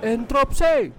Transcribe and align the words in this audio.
Entropsi. 0.00 0.96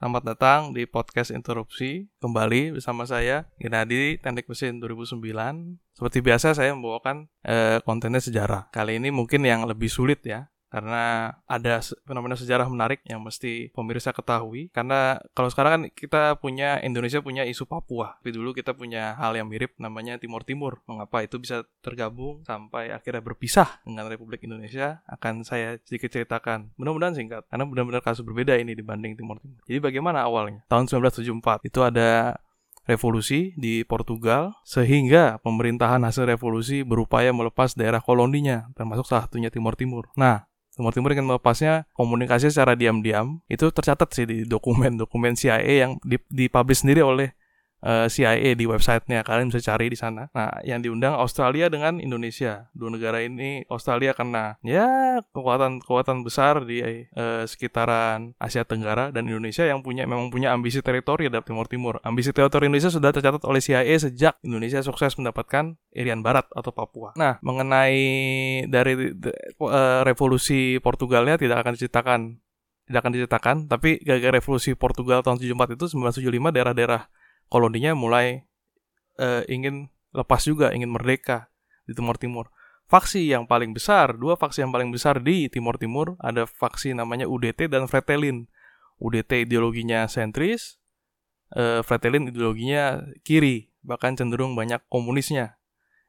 Selamat 0.00 0.24
datang 0.24 0.72
di 0.72 0.88
podcast 0.88 1.36
Interupsi 1.36 2.08
kembali 2.24 2.80
bersama 2.80 3.04
saya 3.04 3.52
Ginadi 3.60 4.16
Teknik 4.24 4.48
Mesin 4.48 4.80
2009. 4.80 5.20
Seperti 6.00 6.24
biasa 6.24 6.56
saya 6.56 6.72
membawakan 6.72 7.28
eh, 7.44 7.84
kontennya 7.84 8.24
sejarah. 8.24 8.72
Kali 8.72 8.96
ini 8.96 9.12
mungkin 9.12 9.44
yang 9.44 9.68
lebih 9.68 9.92
sulit 9.92 10.24
ya 10.24 10.48
karena 10.72 11.36
ada 11.44 11.84
fenomena 12.08 12.32
sejarah 12.32 12.64
menarik 12.64 13.04
yang 13.04 13.20
mesti 13.20 13.68
pemirsa 13.76 14.16
ketahui. 14.16 14.72
Karena 14.72 15.20
kalau 15.36 15.52
sekarang 15.52 15.72
kan 15.76 15.82
kita 15.92 16.40
punya 16.40 16.80
Indonesia 16.80 17.20
punya 17.20 17.44
isu 17.44 17.68
Papua. 17.68 18.16
Tapi 18.24 18.32
dulu 18.32 18.56
kita 18.56 18.72
punya 18.72 19.12
hal 19.20 19.36
yang 19.36 19.52
mirip 19.52 19.76
namanya 19.76 20.16
Timur 20.16 20.48
Timur. 20.48 20.80
Mengapa 20.88 21.20
itu 21.20 21.36
bisa 21.36 21.68
tergabung 21.84 22.40
sampai 22.48 22.88
akhirnya 22.88 23.20
berpisah 23.20 23.84
dengan 23.84 24.08
Republik 24.08 24.48
Indonesia? 24.48 25.04
Akan 25.04 25.44
saya 25.44 25.76
sedikit 25.84 26.08
ceritakan. 26.08 26.72
Mudah-mudahan 26.80 27.20
singkat 27.20 27.44
karena 27.52 27.68
benar-benar 27.68 28.00
kasus 28.00 28.24
berbeda 28.24 28.56
ini 28.56 28.72
dibanding 28.72 29.12
Timur 29.12 29.36
Timur. 29.42 29.60
Jadi 29.68 29.78
bagaimana 29.82 30.24
awalnya? 30.24 30.64
Tahun 30.68 30.88
1974 30.88 31.68
itu 31.68 31.80
ada 31.84 32.40
revolusi 32.82 33.54
di 33.54 33.86
Portugal 33.86 34.58
sehingga 34.66 35.38
pemerintahan 35.40 36.02
hasil 36.02 36.26
revolusi 36.26 36.82
berupaya 36.82 37.30
melepas 37.30 37.78
daerah 37.78 38.02
koloninya 38.02 38.66
termasuk 38.74 39.06
salah 39.06 39.30
satunya 39.30 39.54
Timur 39.54 39.78
Timur. 39.78 40.10
Nah, 40.18 40.50
Timur 40.72 40.92
Timur 40.96 41.12
ingin 41.12 41.28
melepasnya 41.28 41.84
komunikasi 41.92 42.48
secara 42.48 42.72
diam-diam 42.72 43.44
itu 43.52 43.68
tercatat 43.68 44.08
sih 44.16 44.24
di 44.24 44.48
dokumen-dokumen 44.48 45.36
CIA 45.36 45.84
yang 45.84 46.00
dipublish 46.32 46.80
sendiri 46.80 47.04
oleh 47.04 47.36
uh, 47.82 48.06
eh, 48.06 48.08
CIA 48.08 48.54
di 48.54 48.64
websitenya 48.64 49.26
kalian 49.26 49.50
bisa 49.50 49.60
cari 49.60 49.90
di 49.90 49.98
sana. 49.98 50.30
Nah, 50.32 50.62
yang 50.62 50.80
diundang 50.80 51.18
Australia 51.18 51.68
dengan 51.68 51.98
Indonesia. 51.98 52.70
Dua 52.72 52.88
negara 52.88 53.20
ini 53.20 53.66
Australia 53.68 54.14
karena 54.14 54.56
ya 54.62 55.20
kekuatan 55.34 55.82
kekuatan 55.82 56.22
besar 56.22 56.62
di 56.64 56.80
uh, 56.82 57.44
sekitaran 57.44 58.32
Asia 58.38 58.62
Tenggara 58.62 59.10
dan 59.10 59.26
Indonesia 59.28 59.66
yang 59.66 59.82
punya 59.82 60.06
memang 60.06 60.30
punya 60.30 60.54
ambisi 60.54 60.80
teritori 60.80 61.28
di 61.28 61.38
Timur 61.42 61.66
Timur. 61.66 61.98
Ambisi 62.06 62.30
teritori 62.30 62.70
Indonesia 62.70 62.90
sudah 62.90 63.10
tercatat 63.10 63.42
oleh 63.44 63.60
CIA 63.60 63.98
sejak 63.98 64.38
Indonesia 64.46 64.80
sukses 64.80 65.18
mendapatkan 65.18 65.76
Irian 65.92 66.24
Barat 66.24 66.48
atau 66.54 66.72
Papua. 66.72 67.12
Nah, 67.18 67.36
mengenai 67.44 68.00
dari 68.70 69.12
uh, 69.12 70.00
revolusi 70.06 70.78
Portugalnya 70.80 71.36
tidak 71.36 71.66
akan 71.66 71.72
diceritakan 71.76 72.20
tidak 72.82 73.08
akan 73.08 73.12
diceritakan, 73.14 73.56
tapi 73.70 74.02
gagal 74.02 74.42
revolusi 74.42 74.74
Portugal 74.74 75.22
tahun 75.22 75.38
74 75.38 75.78
itu 75.78 75.84
1975 75.96 76.50
daerah-daerah 76.50 77.06
koloninya 77.52 77.92
mulai 77.92 78.48
uh, 79.20 79.44
ingin 79.44 79.92
lepas 80.16 80.40
juga, 80.48 80.72
ingin 80.72 80.88
merdeka 80.88 81.52
di 81.84 81.92
Timur 81.92 82.16
Timur. 82.16 82.48
Faksi 82.88 83.28
yang 83.28 83.44
paling 83.44 83.76
besar, 83.76 84.16
dua 84.16 84.40
faksi 84.40 84.64
yang 84.64 84.72
paling 84.72 84.88
besar 84.88 85.20
di 85.20 85.52
Timur 85.52 85.76
Timur 85.76 86.16
ada 86.20 86.48
faksi 86.48 86.96
namanya 86.96 87.28
UDT 87.28 87.68
dan 87.68 87.84
Fretilin. 87.84 88.48
UDT 89.02 89.44
ideologinya 89.44 90.08
sentris, 90.08 90.80
uh, 91.52 91.84
Fretilin 91.84 92.32
ideologinya 92.32 93.04
kiri, 93.20 93.68
bahkan 93.84 94.16
cenderung 94.16 94.56
banyak 94.56 94.80
komunisnya. 94.88 95.60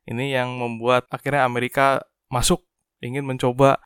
Ini 0.08 0.36
yang 0.40 0.60
membuat 0.60 1.12
akhirnya 1.12 1.48
Amerika 1.48 2.08
masuk 2.32 2.64
ingin 3.04 3.28
mencoba 3.28 3.84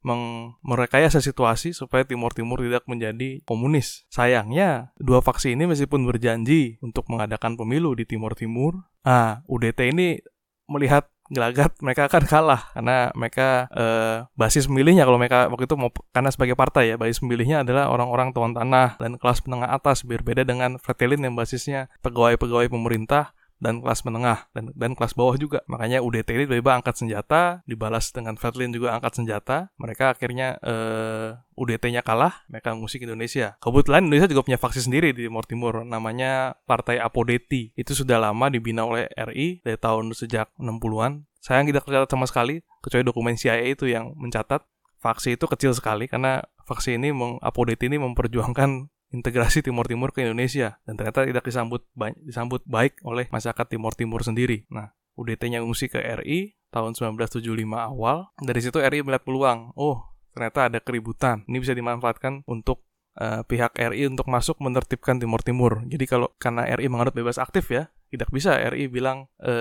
merekayasa 0.62 1.20
situasi 1.20 1.74
supaya 1.74 2.06
Timur 2.06 2.32
Timur 2.38 2.62
tidak 2.62 2.86
menjadi 2.86 3.42
komunis. 3.44 4.06
Sayangnya, 4.14 4.94
dua 5.02 5.26
faksi 5.26 5.58
ini 5.58 5.66
meskipun 5.66 6.06
berjanji 6.06 6.78
untuk 6.86 7.10
mengadakan 7.10 7.58
pemilu 7.58 7.98
di 7.98 8.06
Timur 8.06 8.38
Timur, 8.38 8.86
ah, 9.02 9.42
UDT 9.50 9.90
ini 9.90 10.22
melihat 10.70 11.10
gelagat 11.28 11.76
mereka 11.84 12.08
akan 12.08 12.24
kalah. 12.28 12.62
Karena 12.72 13.12
mereka 13.18 13.68
eh, 13.74 14.18
basis 14.38 14.70
pemilihnya 14.70 15.04
kalau 15.04 15.20
mereka 15.20 15.50
waktu 15.52 15.66
itu 15.68 15.76
mau 15.76 15.92
karena 16.14 16.30
sebagai 16.32 16.56
partai 16.56 16.94
ya 16.94 16.96
basis 16.96 17.20
pemilihnya 17.24 17.66
adalah 17.66 17.92
orang-orang 17.92 18.32
tuan 18.32 18.54
tanah 18.54 19.00
dan 19.02 19.20
kelas 19.20 19.44
menengah 19.48 19.72
atas. 19.74 20.06
Berbeda 20.08 20.48
dengan 20.48 20.80
Fretilin 20.80 21.24
yang 21.24 21.36
basisnya 21.36 21.92
pegawai-pegawai 22.06 22.72
pemerintah 22.72 23.36
dan 23.58 23.82
kelas 23.82 24.06
menengah 24.06 24.50
dan 24.54 24.70
dan 24.78 24.94
kelas 24.94 25.18
bawah 25.18 25.36
juga. 25.38 25.66
Makanya 25.66 26.06
UDT 26.06 26.30
ini 26.38 26.44
tiba-tiba 26.46 26.78
angkat 26.78 26.96
senjata, 27.02 27.66
dibalas 27.66 28.14
dengan 28.14 28.38
Fatlin 28.38 28.70
juga 28.70 28.94
angkat 28.98 29.22
senjata. 29.22 29.74
Mereka 29.82 30.14
akhirnya 30.14 30.62
eh, 30.62 31.38
UDT-nya 31.58 32.06
kalah, 32.06 32.46
mereka 32.48 32.78
musik 32.78 33.02
Indonesia. 33.02 33.58
Kebetulan 33.58 34.06
Indonesia 34.06 34.30
juga 34.30 34.46
punya 34.46 34.62
faksi 34.62 34.86
sendiri 34.86 35.10
di 35.12 35.26
Timur 35.26 35.46
Timur, 35.50 35.74
namanya 35.82 36.54
Partai 36.70 37.02
Apodeti. 37.02 37.74
Itu 37.74 37.98
sudah 37.98 38.22
lama 38.22 38.54
dibina 38.54 38.86
oleh 38.86 39.10
RI 39.18 39.66
dari 39.66 39.78
tahun 39.82 40.14
sejak 40.14 40.54
60-an. 40.62 41.26
Sayang 41.42 41.66
tidak 41.70 41.90
tercatat 41.90 42.10
sama 42.14 42.26
sekali, 42.30 42.62
kecuali 42.86 43.04
dokumen 43.06 43.34
CIA 43.40 43.74
itu 43.74 43.90
yang 43.90 44.14
mencatat. 44.14 44.62
Faksi 44.98 45.38
itu 45.38 45.46
kecil 45.46 45.78
sekali 45.78 46.10
karena 46.10 46.42
faksi 46.66 46.98
ini, 46.98 47.14
Apodeti 47.46 47.86
ini 47.86 48.02
memperjuangkan 48.02 48.90
integrasi 49.12 49.64
Timur 49.64 49.88
Timur 49.88 50.12
ke 50.12 50.24
Indonesia 50.24 50.80
dan 50.84 51.00
ternyata 51.00 51.24
tidak 51.24 51.46
disambut 51.48 51.88
baik, 51.96 52.16
disambut 52.24 52.62
baik 52.68 53.00
oleh 53.08 53.32
masyarakat 53.32 53.66
Timur 53.68 53.96
Timur 53.96 54.22
sendiri. 54.24 54.68
Nah, 54.68 54.92
UDT-nya 55.18 55.64
ngungsi 55.64 55.90
ke 55.90 56.00
RI 56.22 56.60
tahun 56.70 56.94
1975 56.94 57.42
awal. 57.74 58.30
Dari 58.38 58.60
situ 58.62 58.78
RI 58.78 59.02
melihat 59.02 59.24
peluang. 59.24 59.74
Oh, 59.74 60.04
ternyata 60.36 60.70
ada 60.70 60.80
keributan. 60.84 61.48
Ini 61.50 61.58
bisa 61.64 61.74
dimanfaatkan 61.74 62.46
untuk 62.46 62.86
uh, 63.18 63.42
pihak 63.48 63.74
RI 63.76 64.06
untuk 64.12 64.30
masuk 64.30 64.62
menertibkan 64.62 65.18
Timur 65.18 65.42
Timur. 65.42 65.82
Jadi 65.90 66.06
kalau 66.06 66.30
karena 66.38 66.68
RI 66.70 66.88
menganut 66.92 67.18
bebas 67.18 67.42
aktif 67.42 67.74
ya, 67.74 67.90
tidak 68.08 68.32
bisa 68.32 68.56
RI 68.56 68.88
bilang 68.88 69.28
e, 69.40 69.54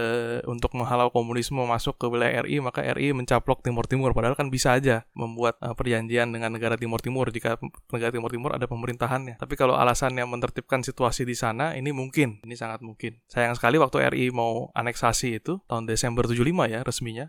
untuk 0.46 0.74
menghalau 0.78 1.10
komunisme 1.10 1.58
masuk 1.66 1.98
ke 1.98 2.06
wilayah 2.06 2.46
RI 2.46 2.62
maka 2.62 2.82
RI 2.94 3.10
mencaplok 3.10 3.66
Timur 3.66 3.90
Timur 3.90 4.14
padahal 4.14 4.38
kan 4.38 4.48
bisa 4.48 4.78
aja 4.78 5.02
membuat 5.18 5.58
e, 5.58 5.74
perjanjian 5.74 6.30
dengan 6.30 6.54
negara 6.54 6.78
Timur 6.78 7.02
Timur 7.02 7.28
jika 7.34 7.58
negara 7.90 8.14
Timur 8.14 8.30
Timur 8.30 8.54
ada 8.54 8.70
pemerintahannya. 8.70 9.42
Tapi 9.42 9.54
kalau 9.58 9.74
alasannya 9.74 10.22
menertibkan 10.24 10.86
situasi 10.86 11.26
di 11.26 11.34
sana 11.34 11.74
ini 11.74 11.90
mungkin. 11.90 12.38
Ini 12.46 12.54
sangat 12.54 12.82
mungkin. 12.86 13.18
Sayang 13.26 13.58
sekali 13.58 13.82
waktu 13.82 14.06
RI 14.14 14.30
mau 14.30 14.70
aneksasi 14.78 15.42
itu 15.42 15.58
tahun 15.66 15.90
Desember 15.90 16.30
75 16.30 16.70
ya 16.70 16.80
resminya 16.86 17.26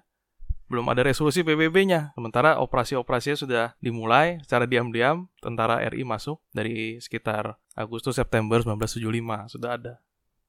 belum 0.68 0.86
ada 0.92 1.02
resolusi 1.04 1.48
PBB-nya. 1.48 2.12
Sementara 2.14 2.60
operasi-operasinya 2.60 3.38
sudah 3.40 3.66
dimulai 3.80 4.44
secara 4.44 4.68
diam-diam, 4.68 5.32
tentara 5.40 5.80
RI 5.88 6.04
masuk 6.04 6.44
dari 6.52 7.00
sekitar 7.00 7.56
Agustus 7.74 8.20
September 8.20 8.60
1975 8.60 9.54
sudah 9.56 9.80
ada. 9.80 9.94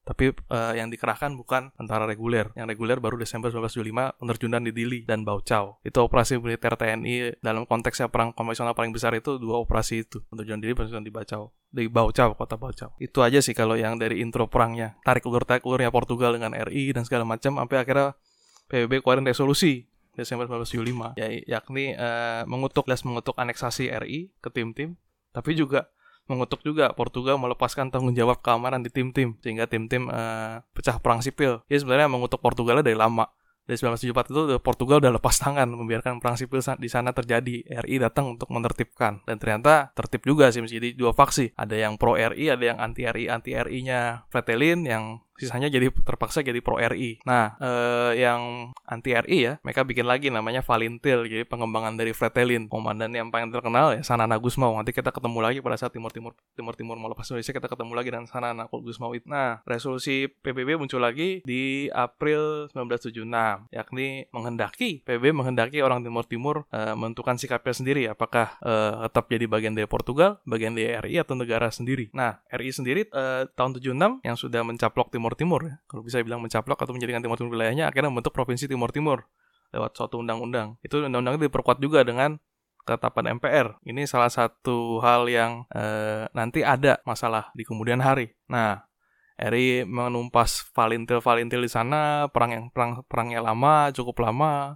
Tapi 0.09 0.33
uh, 0.33 0.73
yang 0.73 0.89
dikerahkan 0.89 1.37
bukan 1.37 1.69
tentara 1.77 2.09
reguler. 2.09 2.49
Yang 2.57 2.73
reguler 2.73 2.97
baru 2.97 3.21
Desember 3.21 3.53
1975 3.53 4.17
penerjunan 4.17 4.61
di 4.65 4.73
Dili 4.73 4.99
dan 5.05 5.21
Baucau. 5.21 5.77
Itu 5.85 6.01
operasi 6.01 6.41
militer 6.41 6.73
TNI 6.73 7.37
dalam 7.45 7.69
konteksnya 7.69 8.09
perang 8.09 8.33
konvensional 8.33 8.73
paling 8.73 8.89
besar 8.89 9.13
itu 9.13 9.37
dua 9.37 9.61
operasi 9.61 10.09
itu. 10.09 10.17
Penerjunan 10.33 10.57
Dili, 10.65 10.73
penerjunan 10.73 11.05
di 11.05 11.13
Baucau. 11.13 11.53
Di 11.69 11.85
Baucau, 11.85 12.33
kota 12.33 12.57
Baucau. 12.57 12.97
Itu 12.97 13.21
aja 13.21 13.37
sih 13.37 13.53
kalau 13.53 13.77
yang 13.77 14.01
dari 14.01 14.17
intro 14.17 14.49
perangnya. 14.49 14.97
Tarik 15.05 15.29
ulur 15.29 15.45
tarik 15.45 15.61
ulurnya 15.61 15.93
Portugal 15.93 16.33
dengan 16.33 16.57
RI 16.57 16.89
dan 16.89 17.05
segala 17.05 17.29
macam 17.29 17.61
sampai 17.61 17.77
akhirnya 17.77 18.17
PBB 18.65 19.05
keluarin 19.05 19.29
resolusi 19.29 19.85
Desember 20.17 20.49
1975 20.49 21.15
ya, 21.15 21.27
yakni 21.47 21.95
uh, 21.95 22.43
mengutuk 22.43 22.91
les 22.91 22.99
mengutuk 23.07 23.39
aneksasi 23.39 23.87
RI 24.03 24.35
ke 24.43 24.51
tim-tim 24.51 24.99
tapi 25.31 25.55
juga 25.55 25.87
mengutuk 26.29 26.61
juga 26.61 26.93
Portugal 26.93 27.41
melepaskan 27.41 27.89
tanggung 27.89 28.13
jawab 28.13 28.39
keamanan 28.45 28.85
di 28.85 28.93
tim-tim 28.93 29.35
sehingga 29.41 29.65
tim-tim 29.65 30.07
uh, 30.07 30.61
pecah 30.77 31.01
perang 31.01 31.25
sipil. 31.25 31.65
Ya 31.65 31.81
sebenarnya 31.81 32.05
mengutuk 32.05 32.39
Portugal 32.39 32.85
dari 32.85 32.93
lama. 32.93 33.27
Dari 33.69 33.77
1974 33.77 34.33
itu 34.33 34.41
Portugal 34.65 34.97
udah 34.97 35.13
lepas 35.21 35.37
tangan 35.37 35.69
membiarkan 35.69 36.17
perang 36.17 36.33
sipil 36.33 36.57
di 36.57 36.89
sana 36.89 37.13
terjadi. 37.13 37.61
RI 37.85 38.01
datang 38.01 38.33
untuk 38.33 38.49
menertibkan 38.49 39.21
dan 39.29 39.37
ternyata 39.37 39.93
tertib 39.93 40.25
juga 40.25 40.49
sih 40.49 40.65
menjadi 40.65 40.97
dua 40.97 41.13
faksi. 41.13 41.53
Ada 41.53 41.77
yang 41.77 41.93
pro 42.01 42.17
RI, 42.17 42.49
ada 42.49 42.65
yang 42.65 42.81
anti 42.81 43.05
RI. 43.05 43.29
Anti 43.29 43.53
RI-nya 43.53 44.25
Fretilin 44.33 44.89
yang 44.89 45.21
sisanya 45.39 45.71
jadi 45.71 45.89
terpaksa 45.89 46.43
jadi 46.43 46.59
pro 46.59 46.77
RI. 46.77 47.23
Nah, 47.23 47.55
eh, 47.57 48.21
yang 48.21 48.71
anti 48.85 49.15
RI 49.15 49.37
ya, 49.39 49.53
mereka 49.63 49.87
bikin 49.87 50.05
lagi 50.05 50.27
namanya 50.29 50.61
Valintil, 50.61 51.25
jadi 51.25 51.43
pengembangan 51.47 51.95
dari 51.95 52.11
Fretelin. 52.11 52.67
Komandan 52.69 53.15
yang 53.15 53.31
paling 53.33 53.49
terkenal 53.49 53.97
ya 53.97 54.01
Sanana 54.03 54.37
Gusmao. 54.37 54.75
Nanti 54.75 54.91
kita 54.91 55.09
ketemu 55.09 55.39
lagi 55.39 55.59
pada 55.63 55.79
saat 55.79 55.95
Timur 55.95 56.11
Timur 56.11 56.35
Timur 56.53 56.75
Timur 56.75 56.95
mau 56.99 57.09
lepas 57.09 57.25
Indonesia 57.31 57.55
kita 57.55 57.67
ketemu 57.71 57.91
lagi 57.95 58.09
dengan 58.11 58.27
Sanana 58.27 58.67
Gusmao. 58.69 59.15
Nah, 59.25 59.63
resolusi 59.65 60.29
PBB 60.29 60.77
muncul 60.77 61.01
lagi 61.01 61.41
di 61.47 61.89
April 61.89 62.69
1976, 62.75 63.71
yakni 63.73 64.29
menghendaki 64.35 65.01
PBB 65.05 65.31
menghendaki 65.33 65.79
orang 65.81 66.01
Timur 66.01 66.25
Timur 66.25 66.55
eh, 66.73 66.93
menentukan 66.93 67.37
sikapnya 67.37 67.73
sendiri 67.73 68.01
apakah 68.09 68.57
eh, 68.61 68.93
tetap 69.09 69.25
jadi 69.29 69.45
bagian 69.45 69.73
dari 69.77 69.87
Portugal, 69.89 70.41
bagian 70.43 70.73
dari 70.75 70.93
RI 71.09 71.21
atau 71.21 71.35
negara 71.37 71.69
sendiri. 71.69 72.09
Nah, 72.11 72.41
RI 72.49 72.71
sendiri 72.73 73.01
eh, 73.09 73.43
tahun 73.53 73.77
76 73.77 74.25
yang 74.25 74.37
sudah 74.37 74.61
mencaplok 74.65 75.13
Timur 75.13 75.28
Timur 75.35 75.59
Timur 75.59 75.61
ya. 75.69 75.75
Kalau 75.85 76.01
bisa 76.01 76.21
bilang 76.25 76.41
mencaplok 76.41 76.79
atau 76.81 76.93
menjadikan 76.95 77.21
Timur 77.21 77.37
Timur 77.37 77.53
wilayahnya 77.53 77.89
akhirnya 77.89 78.09
membentuk 78.09 78.33
provinsi 78.33 78.65
Timur 78.65 78.89
Timur 78.89 79.25
lewat 79.69 79.93
suatu 79.93 80.17
undang-undang. 80.21 80.81
Itu 80.81 81.05
undang-undang 81.05 81.37
itu 81.37 81.45
diperkuat 81.51 81.77
juga 81.77 82.01
dengan 82.01 82.41
ketetapan 82.87 83.37
MPR. 83.37 83.77
Ini 83.85 84.09
salah 84.09 84.33
satu 84.33 84.97
hal 85.05 85.29
yang 85.29 85.69
e, 85.69 85.83
nanti 86.33 86.65
ada 86.65 86.97
masalah 87.05 87.53
di 87.53 87.61
kemudian 87.61 88.01
hari. 88.01 88.33
Nah, 88.49 88.81
RI 89.37 89.85
menumpas 89.85 90.65
valintil-valintil 90.73 91.61
di 91.63 91.71
sana, 91.71 92.27
perang 92.33 92.51
yang 92.51 92.65
perang 92.73 93.05
perangnya 93.05 93.45
lama, 93.45 93.93
cukup 93.93 94.25
lama, 94.25 94.75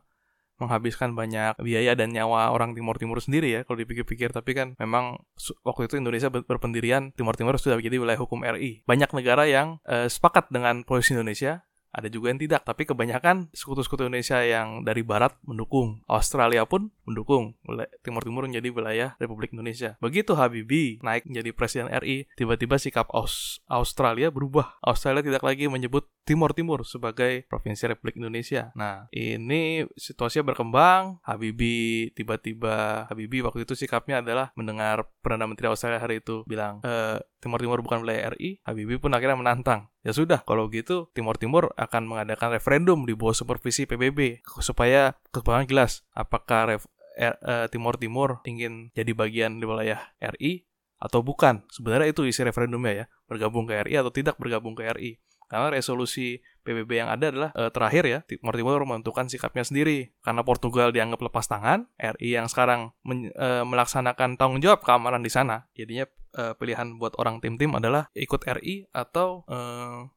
menghabiskan 0.62 1.18
banyak 1.18 1.58
biaya 1.62 1.98
dan 1.98 2.14
nyawa 2.14 2.54
orang 2.54 2.78
Timur 2.78 2.98
Timur 2.98 3.20
sendiri 3.20 3.50
ya 3.50 3.62
kalau 3.66 3.82
dipikir-pikir. 3.82 4.34
Tapi 4.34 4.52
kan 4.54 4.68
memang 4.78 5.22
waktu 5.66 5.90
itu 5.90 5.98
Indonesia 5.98 6.30
berpendirian 6.30 7.14
Timur 7.14 7.34
Timur 7.34 7.58
sudah 7.58 7.78
menjadi 7.78 7.98
wilayah 8.02 8.22
hukum 8.22 8.42
RI 8.44 8.86
banyak 8.86 9.10
negara 9.16 9.44
yang 9.50 9.82
uh, 9.88 10.06
sepakat 10.10 10.50
dengan 10.54 10.86
posisi 10.86 11.18
Indonesia 11.18 11.66
ada 11.94 12.10
juga 12.10 12.34
yang 12.34 12.42
tidak, 12.42 12.66
tapi 12.66 12.90
kebanyakan 12.90 13.54
sekutu-sekutu 13.54 14.10
Indonesia 14.10 14.42
yang 14.42 14.82
dari 14.82 15.06
barat 15.06 15.38
mendukung. 15.46 16.02
Australia 16.10 16.66
pun 16.66 16.90
mendukung. 17.06 17.54
Timur 18.02 18.26
Timur 18.26 18.50
menjadi 18.50 18.74
wilayah 18.74 19.10
Republik 19.22 19.54
Indonesia. 19.54 19.94
Begitu 20.02 20.34
Habibie 20.34 20.98
naik 21.06 21.30
menjadi 21.30 21.54
presiden 21.54 21.94
RI, 21.94 22.26
tiba-tiba 22.34 22.82
sikap 22.82 23.14
Aus 23.14 23.62
Australia 23.70 24.34
berubah. 24.34 24.82
Australia 24.82 25.22
tidak 25.22 25.46
lagi 25.46 25.70
menyebut 25.70 26.10
Timur 26.26 26.56
Timur 26.58 26.82
sebagai 26.88 27.46
provinsi 27.46 27.94
Republik 27.94 28.18
Indonesia. 28.18 28.74
Nah, 28.74 29.12
ini 29.14 29.86
situasinya 29.94 30.56
berkembang. 30.56 31.22
Habibie 31.22 32.10
tiba-tiba 32.18 33.06
Habibie 33.06 33.46
waktu 33.46 33.70
itu 33.70 33.78
sikapnya 33.78 34.26
adalah 34.26 34.50
mendengar 34.58 35.06
Perdana 35.22 35.46
Menteri 35.46 35.70
Australia 35.70 36.02
hari 36.02 36.24
itu 36.24 36.42
bilang, 36.50 36.82
e, 36.82 37.22
Timur 37.44 37.60
Timur 37.62 37.80
bukan 37.86 38.02
wilayah 38.02 38.34
RI, 38.34 38.64
Habibie 38.66 38.98
pun 38.98 39.12
akhirnya 39.14 39.38
menantang. 39.38 39.93
Ya 40.04 40.12
sudah, 40.12 40.44
kalau 40.44 40.68
gitu 40.68 41.08
Timur 41.16 41.40
Timur 41.40 41.72
akan 41.80 42.04
mengadakan 42.04 42.52
referendum 42.52 43.08
di 43.08 43.16
bawah 43.16 43.32
supervisi 43.32 43.88
PBB 43.88 44.44
supaya 44.60 45.16
kebanyakan 45.32 45.68
jelas 45.72 46.04
apakah 46.12 46.76
ref, 46.76 46.84
er, 47.16 47.40
uh, 47.40 47.72
Timur 47.72 47.96
Timur 47.96 48.44
ingin 48.44 48.92
jadi 48.92 49.16
bagian 49.16 49.64
di 49.64 49.66
wilayah 49.66 50.12
RI 50.20 50.68
atau 51.00 51.24
bukan. 51.24 51.64
Sebenarnya 51.72 52.12
itu 52.12 52.28
isi 52.28 52.44
referendumnya 52.44 52.94
ya, 52.94 53.06
bergabung 53.32 53.64
ke 53.64 53.80
RI 53.88 53.96
atau 53.96 54.12
tidak 54.12 54.36
bergabung 54.36 54.76
ke 54.76 54.84
RI. 54.92 55.24
Karena 55.48 55.72
resolusi 55.72 56.44
PBB 56.64 57.04
yang 57.04 57.12
ada 57.12 57.30
adalah 57.30 57.52
e, 57.52 57.70
terakhir 57.70 58.04
ya, 58.08 58.20
Timor 58.24 58.56
Timur 58.56 58.82
menentukan 58.88 59.28
sikapnya 59.28 59.68
sendiri. 59.68 60.16
Karena 60.24 60.42
Portugal 60.42 60.96
dianggap 60.96 61.20
lepas 61.20 61.46
tangan, 61.46 61.92
RI 62.00 62.40
yang 62.40 62.48
sekarang 62.48 62.96
men, 63.04 63.30
e, 63.30 63.50
melaksanakan 63.68 64.40
tanggung 64.40 64.64
jawab 64.64 64.82
keamanan 64.82 65.20
di 65.20 65.30
sana, 65.30 65.68
jadinya 65.76 66.08
e, 66.34 66.56
pilihan 66.56 66.98
buat 66.98 67.20
orang 67.20 67.44
tim-tim 67.44 67.76
adalah 67.76 68.10
ikut 68.16 68.42
RI 68.48 68.88
atau 68.96 69.44
e, 69.46 69.58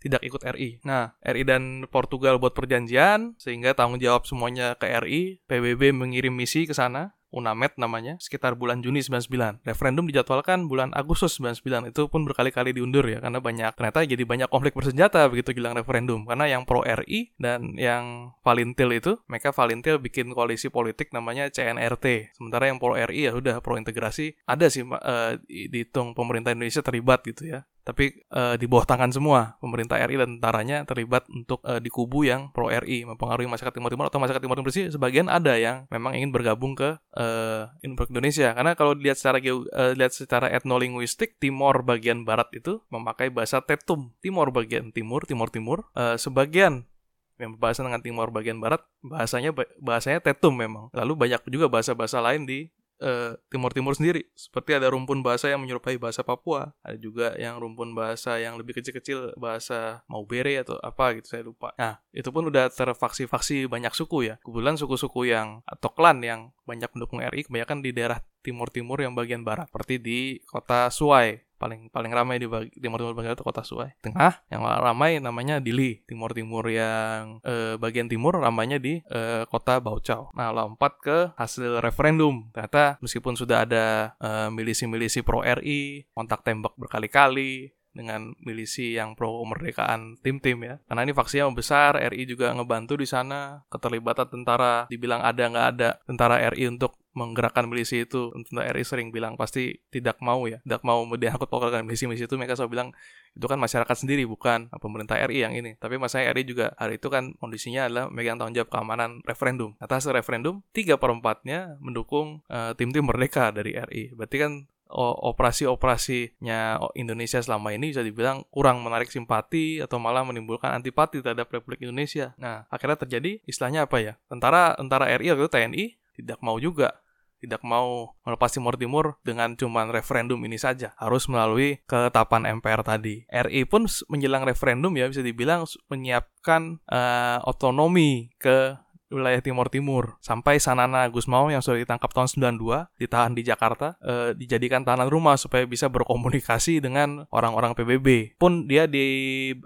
tidak 0.00 0.22
ikut 0.22 0.42
RI. 0.56 0.80
Nah, 0.86 1.18
RI 1.20 1.42
dan 1.42 1.84
Portugal 1.90 2.38
buat 2.38 2.54
perjanjian 2.54 3.36
sehingga 3.36 3.74
tanggung 3.76 4.00
jawab 4.00 4.24
semuanya 4.24 4.78
ke 4.78 4.86
RI, 5.04 5.42
PBB 5.44 5.92
mengirim 5.92 6.32
misi 6.32 6.64
ke 6.64 6.72
sana 6.72 7.15
UNAMED 7.34 7.78
namanya, 7.80 8.14
sekitar 8.22 8.54
bulan 8.54 8.80
Juni 8.80 9.02
99. 9.02 9.66
Referendum 9.66 10.06
dijadwalkan 10.06 10.70
bulan 10.70 10.94
Agustus 10.94 11.36
99. 11.42 11.90
Itu 11.90 12.06
pun 12.06 12.22
berkali-kali 12.22 12.72
diundur 12.72 13.04
ya, 13.06 13.18
karena 13.18 13.42
banyak, 13.42 13.72
ternyata 13.74 14.06
jadi 14.06 14.24
banyak 14.24 14.48
konflik 14.50 14.72
bersenjata 14.72 15.26
begitu 15.26 15.52
gilang 15.56 15.74
referendum. 15.74 16.24
Karena 16.24 16.46
yang 16.46 16.62
pro 16.64 16.86
RI 16.86 17.34
dan 17.36 17.74
yang 17.74 18.34
Valintil 18.46 18.90
itu, 18.94 19.12
mereka 19.26 19.50
Valintil 19.50 19.98
bikin 19.98 20.30
koalisi 20.32 20.70
politik 20.70 21.10
namanya 21.10 21.50
CNRT. 21.50 22.36
Sementara 22.38 22.70
yang 22.70 22.78
pro 22.78 22.94
RI 22.94 23.28
ya 23.28 23.32
udah 23.34 23.58
pro 23.60 23.74
integrasi, 23.76 24.38
ada 24.46 24.70
sih 24.70 24.86
uh, 24.86 25.38
dihitung 25.46 26.14
pemerintah 26.14 26.54
Indonesia 26.54 26.80
terlibat 26.80 27.26
gitu 27.26 27.50
ya 27.50 27.66
tapi 27.86 28.18
uh, 28.34 28.58
di 28.58 28.66
bawah 28.66 28.82
tangan 28.82 29.14
semua 29.14 29.54
pemerintah 29.62 29.94
RI 30.02 30.18
dan 30.18 30.42
tentaranya 30.42 30.82
terlibat 30.82 31.22
untuk 31.30 31.62
uh, 31.62 31.78
di 31.78 31.86
kubu 31.86 32.26
yang 32.26 32.50
pro 32.50 32.66
RI 32.66 33.06
mempengaruhi 33.06 33.46
masyarakat 33.46 33.70
Timur 33.70 33.94
Timur 33.94 34.10
atau 34.10 34.18
masyarakat 34.18 34.42
Timur 34.42 34.58
Timur 34.58 34.74
sih 34.74 34.90
sebagian 34.90 35.30
ada 35.30 35.54
yang 35.54 35.86
memang 35.94 36.18
ingin 36.18 36.34
bergabung 36.34 36.74
ke 36.74 36.98
uh, 37.14 37.70
Indonesia. 37.86 38.50
Karena 38.58 38.74
kalau 38.74 38.98
dilihat 38.98 39.22
secara 39.22 39.38
uh, 39.38 39.94
lihat 39.94 40.10
secara 40.10 40.50
etnolinguistik 40.50 41.38
Timor 41.38 41.86
bagian 41.86 42.26
barat 42.26 42.50
itu 42.58 42.82
memakai 42.90 43.30
bahasa 43.30 43.62
Tetum 43.62 44.10
Timor 44.18 44.50
bagian 44.50 44.90
timur 44.90 45.22
Timur 45.22 45.46
Timur. 45.54 45.86
Uh, 45.94 46.18
sebagian 46.18 46.90
yang 47.38 47.54
berbahasa 47.54 47.86
dengan 47.86 48.02
Timor 48.02 48.34
bagian 48.34 48.58
barat 48.58 48.82
bahasanya 49.06 49.54
bahasanya 49.78 50.18
Tetum 50.18 50.58
memang. 50.58 50.90
Lalu 50.90 51.14
banyak 51.14 51.46
juga 51.46 51.70
bahasa-bahasa 51.70 52.18
lain 52.18 52.50
di 52.50 52.66
uh, 53.00 53.36
Timur 53.48 53.72
Timur 53.72 53.92
sendiri. 53.96 54.28
Seperti 54.36 54.76
ada 54.76 54.92
rumpun 54.92 55.20
bahasa 55.20 55.48
yang 55.48 55.62
menyerupai 55.64 55.96
bahasa 55.96 56.22
Papua, 56.26 56.74
ada 56.84 56.96
juga 56.98 57.34
yang 57.36 57.56
rumpun 57.60 57.92
bahasa 57.96 58.36
yang 58.40 58.56
lebih 58.60 58.76
kecil-kecil 58.80 59.36
bahasa 59.40 60.04
Maubere 60.08 60.60
atau 60.60 60.76
apa 60.80 61.16
gitu 61.16 61.26
saya 61.28 61.42
lupa. 61.44 61.72
Nah, 61.76 62.00
itu 62.12 62.28
pun 62.28 62.48
udah 62.48 62.68
terfaksi-faksi 62.72 63.68
banyak 63.70 63.92
suku 63.92 64.32
ya. 64.32 64.34
Kebetulan 64.42 64.76
suku-suku 64.76 65.28
yang 65.28 65.64
atau 65.64 65.90
klan 65.92 66.20
yang 66.20 66.52
banyak 66.66 66.90
mendukung 66.92 67.22
RI 67.22 67.46
kebanyakan 67.46 67.80
di 67.80 67.90
daerah 67.94 68.18
Timur 68.42 68.70
Timur 68.70 69.02
yang 69.02 69.14
bagian 69.18 69.42
barat, 69.42 69.66
seperti 69.66 69.98
di 69.98 70.18
kota 70.46 70.86
Suai 70.90 71.45
paling 71.56 71.88
paling 71.90 72.12
ramai 72.12 72.36
di 72.36 72.46
bagi, 72.46 72.72
timur 72.78 73.00
timur 73.00 73.16
bagian 73.16 73.34
itu 73.34 73.44
kota 73.44 73.64
Suai. 73.64 73.96
Tengah 74.00 74.46
yang 74.52 74.62
ramai 74.62 75.18
namanya 75.18 75.58
Dili. 75.58 76.04
Timur 76.04 76.36
timur 76.36 76.68
yang 76.68 77.40
eh, 77.42 77.80
bagian 77.80 78.06
timur 78.06 78.38
ramainya 78.38 78.76
di 78.76 79.00
eh, 79.02 79.44
kota 79.48 79.80
Baucau. 79.80 80.30
Nah 80.36 80.52
lompat 80.52 80.92
ke 81.00 81.18
hasil 81.34 81.80
referendum. 81.80 82.52
Ternyata 82.52 83.00
meskipun 83.00 83.34
sudah 83.34 83.64
ada 83.64 84.16
eh, 84.20 84.48
milisi-milisi 84.52 85.24
pro 85.24 85.42
RI, 85.42 86.06
kontak 86.12 86.44
tembak 86.44 86.76
berkali-kali, 86.76 87.76
dengan 87.96 88.36
milisi 88.44 88.92
yang 88.92 89.16
pro 89.16 89.40
kemerdekaan 89.40 90.20
tim-tim 90.20 90.60
ya. 90.60 90.76
Karena 90.84 91.08
ini 91.08 91.16
faksinya 91.16 91.48
besar, 91.48 91.96
RI 92.12 92.28
juga 92.28 92.52
ngebantu 92.52 93.00
di 93.00 93.08
sana, 93.08 93.64
keterlibatan 93.72 94.28
tentara 94.28 94.84
dibilang 94.92 95.24
ada 95.24 95.48
nggak 95.48 95.68
ada 95.74 95.90
tentara 96.04 96.36
RI 96.52 96.68
untuk 96.68 97.00
menggerakkan 97.16 97.64
milisi 97.64 98.04
itu 98.04 98.28
tentara 98.44 98.76
RI 98.76 98.84
sering 98.84 99.08
bilang 99.08 99.40
pasti 99.40 99.80
tidak 99.88 100.20
mau 100.20 100.44
ya 100.44 100.60
tidak 100.60 100.84
mau 100.84 101.00
diangkut 101.08 101.48
pokoknya 101.48 101.80
milisi-milisi 101.80 102.28
itu 102.28 102.36
mereka 102.36 102.60
selalu 102.60 102.70
bilang 102.76 102.88
itu 103.32 103.46
kan 103.48 103.56
masyarakat 103.56 103.96
sendiri 103.96 104.28
bukan 104.28 104.68
pemerintah 104.76 105.16
RI 105.24 105.48
yang 105.48 105.56
ini 105.56 105.80
tapi 105.80 105.96
masalahnya 105.96 106.36
RI 106.36 106.44
juga 106.44 106.66
hari 106.76 107.00
itu 107.00 107.08
kan 107.08 107.32
kondisinya 107.40 107.88
adalah 107.88 108.04
megang 108.12 108.36
tanggung 108.36 108.60
jawab 108.60 108.68
keamanan 108.68 109.24
referendum 109.24 109.72
atas 109.80 110.04
referendum 110.12 110.60
tiga 110.76 111.00
perempatnya 111.00 111.80
mendukung 111.80 112.44
uh, 112.52 112.76
tim-tim 112.76 113.08
merdeka 113.08 113.48
dari 113.48 113.72
RI 113.72 114.12
berarti 114.12 114.36
kan 114.36 114.52
operasi-operasinya 114.94 116.78
Indonesia 116.94 117.42
selama 117.42 117.74
ini 117.74 117.90
bisa 117.90 118.06
dibilang 118.06 118.46
kurang 118.54 118.86
menarik 118.86 119.10
simpati 119.10 119.82
atau 119.82 119.98
malah 119.98 120.22
menimbulkan 120.22 120.78
antipati 120.78 121.18
terhadap 121.18 121.50
Republik 121.50 121.82
Indonesia. 121.82 122.38
Nah, 122.38 122.70
akhirnya 122.70 123.02
terjadi 123.02 123.42
istilahnya 123.50 123.90
apa 123.90 123.98
ya? 123.98 124.14
Tentara 124.30 124.78
tentara 124.78 125.10
RI 125.18 125.34
atau 125.34 125.50
TNI 125.50 125.98
tidak 126.14 126.38
mau 126.40 126.56
juga 126.62 127.02
tidak 127.40 127.60
mau 127.62 128.16
melepas 128.24 128.50
Timur 128.52 128.74
Timur 128.80 129.20
dengan 129.22 129.54
cuman 129.54 129.92
referendum 129.92 130.40
ini 130.44 130.56
saja. 130.56 130.96
Harus 130.96 131.28
melalui 131.28 131.80
ketetapan 131.84 132.60
MPR 132.60 132.82
tadi. 132.82 133.28
RI 133.28 133.68
pun 133.68 133.84
menjelang 134.08 134.48
referendum 134.48 134.92
ya 134.96 135.08
bisa 135.08 135.20
dibilang 135.20 135.68
menyiapkan 135.92 136.80
uh, 136.88 137.38
otonomi 137.44 138.32
ke 138.40 138.85
wilayah 139.10 139.38
Timur 139.38 139.70
Timur 139.70 140.18
sampai 140.18 140.58
Sanana 140.58 141.06
Gusmao 141.06 141.46
yang 141.50 141.62
sudah 141.62 141.82
ditangkap 141.82 142.10
tahun 142.10 142.56
92 142.58 142.98
ditahan 142.98 143.32
di 143.34 143.42
Jakarta 143.46 143.94
e, 144.02 144.34
dijadikan 144.34 144.82
tahanan 144.82 145.06
rumah 145.06 145.38
supaya 145.38 145.62
bisa 145.68 145.86
berkomunikasi 145.86 146.82
dengan 146.82 147.30
orang-orang 147.30 147.78
PBB 147.78 148.38
pun 148.40 148.66
dia 148.66 148.90
di 148.90 149.06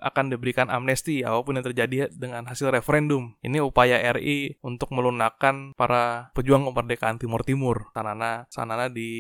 akan 0.01 0.33
diberikan 0.35 0.69
amnesti 0.69 1.25
apa 1.25 1.41
pun 1.41 1.57
yang 1.57 1.67
terjadi 1.67 2.13
dengan 2.13 2.45
hasil 2.49 2.73
referendum. 2.73 3.37
Ini 3.41 3.65
upaya 3.65 4.01
RI 4.17 4.61
untuk 4.61 4.93
melunakkan 4.93 5.73
para 5.75 6.33
pejuang 6.37 6.69
kemerdekaan 6.69 7.17
Timur 7.17 7.41
Timur 7.45 7.89
Sanana 7.97 8.45
Sanana 8.53 8.93
di 8.93 9.11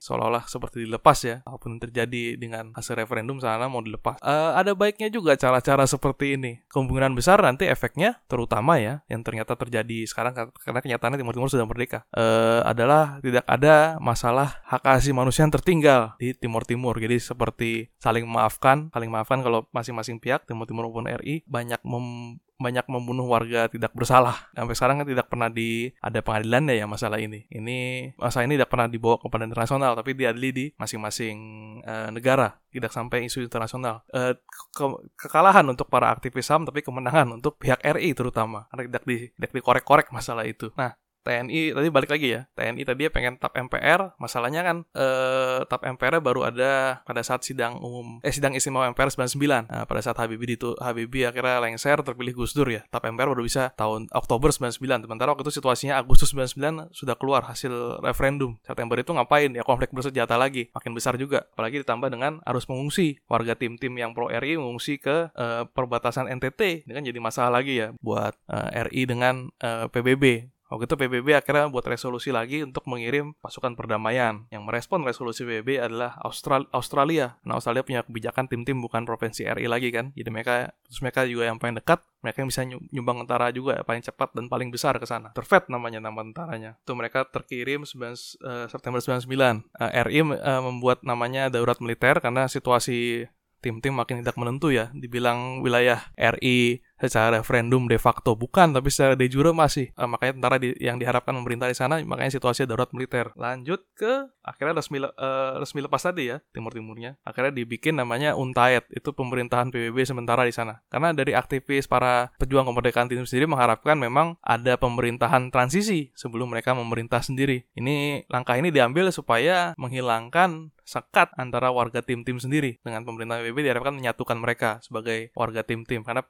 seolah-olah 0.00 0.48
seperti 0.48 0.88
dilepas 0.88 1.18
ya 1.24 1.36
apa 1.44 1.56
pun 1.60 1.76
yang 1.76 1.82
terjadi 1.84 2.40
dengan 2.40 2.72
hasil 2.72 2.96
referendum 2.96 3.40
Sanana 3.42 3.68
mau 3.68 3.84
dilepas. 3.84 4.16
E, 4.24 4.34
ada 4.56 4.72
baiknya 4.72 5.12
juga 5.12 5.36
cara-cara 5.36 5.84
seperti 5.84 6.40
ini. 6.40 6.64
Kemungkinan 6.72 7.12
besar 7.12 7.44
nanti 7.44 7.68
efeknya 7.68 8.24
terutama 8.24 8.80
ya 8.80 9.04
yang 9.12 9.20
ternyata 9.20 9.58
terjadi 9.66 10.06
sekarang 10.06 10.32
karena 10.34 10.80
kenyataannya 10.80 11.18
Timur 11.18 11.34
Timur 11.34 11.50
sudah 11.50 11.66
merdeka 11.66 12.06
uh, 12.14 12.62
adalah 12.62 13.18
tidak 13.20 13.44
ada 13.44 13.98
masalah 13.98 14.62
hak 14.64 14.82
asasi 14.86 15.10
manusia 15.10 15.42
yang 15.42 15.52
tertinggal 15.52 16.14
di 16.16 16.32
Timur 16.32 16.62
Timur. 16.62 16.94
Jadi 16.96 17.18
seperti 17.18 17.90
saling 17.98 18.24
memaafkan, 18.24 18.88
saling 18.94 19.10
maafkan 19.10 19.42
kalau 19.42 19.66
masing-masing 19.74 20.22
pihak 20.22 20.46
Timur 20.46 20.64
Timur 20.64 20.88
maupun 20.88 21.10
RI 21.10 21.42
banyak 21.44 21.82
mem 21.82 22.38
banyak 22.56 22.88
membunuh 22.88 23.28
warga 23.28 23.68
tidak 23.68 23.92
bersalah. 23.92 24.48
Sampai 24.56 24.74
sekarang 24.74 24.96
kan 25.04 25.08
tidak 25.08 25.28
pernah 25.28 25.52
di 25.52 25.92
ada 26.00 26.20
pengadilannya 26.24 26.74
ya 26.80 26.88
masalah 26.88 27.20
ini. 27.20 27.44
Ini 27.52 28.10
masalah 28.16 28.48
ini 28.48 28.56
tidak 28.56 28.72
pernah 28.72 28.88
dibawa 28.88 29.20
ke 29.20 29.28
pengadilan 29.28 29.52
internasional, 29.52 29.92
tapi 29.92 30.10
diadili 30.16 30.50
di 30.52 30.66
masing-masing 30.80 31.36
uh, 31.84 32.08
negara. 32.10 32.56
Tidak 32.72 32.88
sampai 32.92 33.28
isu 33.28 33.44
internasional. 33.44 34.04
Uh, 34.12 34.36
ke 34.72 34.84
kekalahan 35.28 35.64
untuk 35.68 35.88
para 35.88 36.12
aktivis 36.12 36.48
HAM, 36.48 36.68
tapi 36.68 36.80
kemenangan 36.80 37.36
untuk 37.36 37.60
pihak 37.60 37.80
RI 37.84 38.16
terutama. 38.16 38.68
Karena 38.72 38.82
tidak 38.88 39.04
di 39.04 39.16
tidak 39.36 39.50
dikorek-korek 39.52 40.08
masalah 40.12 40.48
itu. 40.48 40.72
Nah, 40.76 40.96
TNI 41.26 41.74
tadi 41.74 41.88
balik 41.90 42.10
lagi 42.14 42.38
ya. 42.38 42.40
TNI 42.54 42.82
tadi 42.86 43.10
pengen 43.10 43.34
tap 43.42 43.58
MPR, 43.58 44.14
masalahnya 44.22 44.62
kan 44.62 44.76
eh, 44.94 45.66
tap 45.66 45.82
MPR 45.82 46.22
baru 46.22 46.46
ada 46.46 47.02
pada 47.02 47.26
saat 47.26 47.42
sidang 47.42 47.82
umum 47.82 48.22
eh 48.22 48.30
sidang 48.30 48.54
istimewa 48.54 48.86
MPR 48.94 49.10
99. 49.10 49.66
Nah, 49.66 49.84
pada 49.90 50.00
saat 50.00 50.14
Habibie 50.22 50.54
itu 50.54 50.78
Habibie 50.78 51.26
akhirnya 51.26 51.58
lengser 51.58 51.98
terpilih 52.06 52.38
Gus 52.38 52.54
Dur 52.54 52.70
ya. 52.70 52.86
Tap 52.86 53.02
MPR 53.02 53.34
baru 53.34 53.42
bisa 53.42 53.74
tahun 53.74 54.06
Oktober 54.14 54.54
99. 54.54 54.78
Sementara 55.02 55.34
waktu 55.34 55.42
itu 55.42 55.58
situasinya 55.58 55.98
Agustus 55.98 56.30
99 56.30 56.94
sudah 56.94 57.18
keluar 57.18 57.42
hasil 57.50 57.98
referendum. 58.06 58.54
September 58.62 58.94
itu 58.94 59.10
ngapain? 59.10 59.50
Ya 59.50 59.66
konflik 59.66 59.90
bersenjata 59.90 60.38
lagi, 60.38 60.70
makin 60.70 60.94
besar 60.94 61.18
juga. 61.18 61.50
Apalagi 61.56 61.82
ditambah 61.82 62.08
dengan 62.12 62.38
arus 62.46 62.70
mengungsi. 62.70 63.18
Warga 63.26 63.58
tim-tim 63.58 63.90
yang 63.98 64.14
pro 64.14 64.30
RI 64.30 64.60
mengungsi 64.60 65.00
ke 65.02 65.32
uh, 65.34 65.66
perbatasan 65.72 66.30
NTT. 66.38 66.86
Ini 66.86 66.92
kan 66.92 67.02
jadi 67.02 67.18
masalah 67.18 67.50
lagi 67.58 67.80
ya 67.80 67.88
buat 67.98 68.36
eh, 68.50 68.84
RI 68.90 69.02
dengan 69.08 69.48
eh, 69.62 69.86
PBB. 69.90 70.55
Waktu 70.66 70.90
itu 70.90 70.96
PBB 70.98 71.28
akhirnya 71.38 71.70
buat 71.70 71.86
resolusi 71.86 72.34
lagi 72.34 72.66
untuk 72.66 72.90
mengirim 72.90 73.38
pasukan 73.38 73.78
perdamaian. 73.78 74.50
Yang 74.50 74.62
merespon 74.66 75.06
resolusi 75.06 75.46
PBB 75.46 75.78
adalah 75.78 76.18
Austral 76.26 76.66
Australia. 76.74 77.38
Nah, 77.46 77.62
Australia 77.62 77.86
punya 77.86 78.02
kebijakan 78.02 78.50
tim-tim 78.50 78.82
bukan 78.82 79.06
provinsi 79.06 79.46
RI 79.46 79.70
lagi 79.70 79.94
kan. 79.94 80.10
Jadi 80.18 80.26
mereka 80.26 80.74
terus 80.82 80.98
mereka 81.02 81.22
juga 81.22 81.46
yang 81.46 81.62
paling 81.62 81.78
dekat, 81.78 82.02
mereka 82.18 82.36
yang 82.42 82.48
bisa 82.50 82.62
nyumbang 82.66 83.22
tentara 83.22 83.54
juga 83.54 83.78
paling 83.86 84.02
cepat 84.02 84.34
dan 84.34 84.50
paling 84.50 84.74
besar 84.74 84.98
ke 84.98 85.06
sana. 85.06 85.30
Terfet 85.38 85.70
namanya 85.70 86.02
nama 86.02 86.18
tentaranya. 86.26 86.74
Itu 86.82 86.98
mereka 86.98 87.22
terkirim 87.30 87.86
9 87.86 88.02
uh, 88.02 88.10
eh, 88.10 88.66
September 88.66 88.98
99. 88.98 89.22
Uh, 89.70 89.90
RI 90.10 90.20
uh, 90.26 90.62
membuat 90.66 91.06
namanya 91.06 91.46
darurat 91.46 91.78
militer 91.78 92.18
karena 92.18 92.50
situasi 92.50 93.30
tim-tim 93.62 93.94
makin 93.94 94.22
tidak 94.22 94.34
menentu 94.34 94.74
ya. 94.74 94.90
Dibilang 94.94 95.62
wilayah 95.62 96.10
RI 96.14 96.82
secara 97.00 97.40
referendum 97.40 97.86
de 97.86 98.00
facto. 98.00 98.34
Bukan 98.34 98.72
tapi 98.72 98.88
secara 98.88 99.14
de 99.14 99.28
jure 99.28 99.52
masih. 99.52 99.92
Uh, 99.94 100.08
makanya 100.08 100.32
tentara 100.40 100.56
di, 100.56 100.72
yang 100.80 100.96
diharapkan 100.96 101.36
pemerintah 101.36 101.68
di 101.68 101.76
sana 101.76 102.00
makanya 102.02 102.36
situasi 102.36 102.64
darurat 102.64 102.90
militer. 102.96 103.32
Lanjut 103.36 103.84
ke 103.96 104.28
akhirnya 104.40 104.80
resmi 104.80 104.98
uh, 105.02 105.58
resmi 105.60 105.82
lepas 105.82 106.02
tadi 106.06 106.30
ya 106.30 106.38
timur 106.54 106.70
timurnya 106.70 107.18
akhirnya 107.26 107.50
dibikin 107.50 107.98
namanya 107.98 108.38
Untaid 108.38 108.86
itu 108.94 109.10
pemerintahan 109.10 109.68
PBB 109.68 110.06
sementara 110.06 110.46
di 110.46 110.54
sana. 110.54 110.80
Karena 110.88 111.12
dari 111.12 111.36
aktivis 111.36 111.90
para 111.90 112.32
pejuang 112.40 112.68
kemerdekaan 112.68 113.10
timur 113.10 113.28
sendiri 113.28 113.50
mengharapkan 113.50 113.98
memang 113.98 114.38
ada 114.40 114.78
pemerintahan 114.80 115.50
transisi 115.52 116.10
sebelum 116.14 116.52
mereka 116.52 116.72
memerintah 116.72 117.20
sendiri. 117.20 117.66
Ini 117.76 118.26
langkah 118.30 118.56
ini 118.56 118.70
diambil 118.70 119.10
supaya 119.10 119.76
menghilangkan 119.76 120.72
sekat 120.86 121.34
antara 121.34 121.74
warga 121.74 122.00
tim-tim 122.00 122.38
sendiri. 122.38 122.78
Dengan 122.80 123.02
pemerintah 123.02 123.42
PBB 123.42 123.66
diharapkan 123.66 123.98
menyatukan 123.98 124.38
mereka 124.38 124.78
sebagai 124.80 125.34
warga 125.34 125.66
tim-tim. 125.66 126.06
Karena 126.06 126.22